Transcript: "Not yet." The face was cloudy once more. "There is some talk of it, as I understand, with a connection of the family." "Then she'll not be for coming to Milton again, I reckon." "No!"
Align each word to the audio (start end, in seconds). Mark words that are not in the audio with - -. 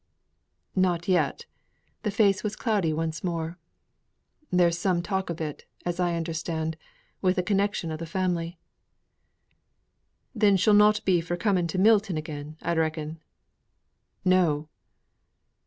"Not 0.75 1.07
yet." 1.07 1.45
The 2.01 2.09
face 2.09 2.43
was 2.43 2.55
cloudy 2.55 2.91
once 2.91 3.23
more. 3.23 3.59
"There 4.49 4.69
is 4.69 4.79
some 4.79 5.03
talk 5.03 5.29
of 5.29 5.39
it, 5.39 5.65
as 5.85 5.99
I 5.99 6.15
understand, 6.15 6.75
with 7.21 7.37
a 7.37 7.43
connection 7.43 7.91
of 7.91 7.99
the 7.99 8.07
family." 8.07 8.57
"Then 10.33 10.57
she'll 10.57 10.73
not 10.73 11.05
be 11.05 11.21
for 11.21 11.37
coming 11.37 11.67
to 11.67 11.77
Milton 11.77 12.17
again, 12.17 12.57
I 12.63 12.73
reckon." 12.73 13.19
"No!" 14.25 14.69